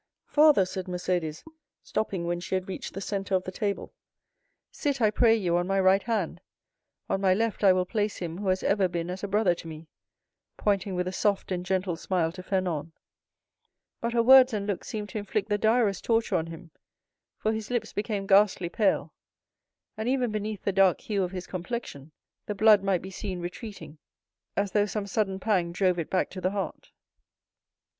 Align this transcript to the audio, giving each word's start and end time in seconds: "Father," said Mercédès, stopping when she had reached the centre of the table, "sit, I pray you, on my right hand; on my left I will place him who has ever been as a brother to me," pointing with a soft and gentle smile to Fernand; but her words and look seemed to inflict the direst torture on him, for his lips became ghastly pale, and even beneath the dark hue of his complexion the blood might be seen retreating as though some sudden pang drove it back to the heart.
"Father," 0.25 0.65
said 0.65 0.87
Mercédès, 0.87 1.43
stopping 1.83 2.25
when 2.25 2.39
she 2.39 2.55
had 2.55 2.67
reached 2.67 2.93
the 2.95 3.01
centre 3.01 3.35
of 3.35 3.43
the 3.43 3.51
table, 3.51 3.93
"sit, 4.71 4.99
I 4.99 5.11
pray 5.11 5.35
you, 5.35 5.55
on 5.57 5.67
my 5.67 5.79
right 5.79 6.01
hand; 6.01 6.41
on 7.07 7.21
my 7.21 7.35
left 7.35 7.63
I 7.63 7.71
will 7.71 7.85
place 7.85 8.17
him 8.17 8.39
who 8.39 8.47
has 8.47 8.63
ever 8.63 8.87
been 8.87 9.11
as 9.11 9.23
a 9.23 9.27
brother 9.27 9.53
to 9.53 9.67
me," 9.67 9.85
pointing 10.57 10.95
with 10.95 11.07
a 11.07 11.11
soft 11.11 11.51
and 11.51 11.63
gentle 11.63 11.95
smile 11.95 12.31
to 12.31 12.41
Fernand; 12.41 12.93
but 13.99 14.13
her 14.13 14.23
words 14.23 14.53
and 14.53 14.65
look 14.65 14.83
seemed 14.83 15.09
to 15.09 15.19
inflict 15.19 15.49
the 15.49 15.59
direst 15.59 16.03
torture 16.03 16.35
on 16.35 16.47
him, 16.47 16.71
for 17.37 17.53
his 17.53 17.69
lips 17.69 17.93
became 17.93 18.25
ghastly 18.25 18.69
pale, 18.69 19.13
and 19.97 20.09
even 20.09 20.31
beneath 20.31 20.63
the 20.63 20.71
dark 20.71 20.99
hue 21.01 21.21
of 21.21 21.29
his 21.29 21.45
complexion 21.45 22.11
the 22.47 22.55
blood 22.55 22.81
might 22.83 23.03
be 23.03 23.11
seen 23.11 23.39
retreating 23.39 23.99
as 24.57 24.71
though 24.71 24.87
some 24.87 25.05
sudden 25.05 25.39
pang 25.39 25.71
drove 25.71 25.99
it 25.99 26.09
back 26.09 26.31
to 26.31 26.41
the 26.41 26.49
heart. 26.49 26.89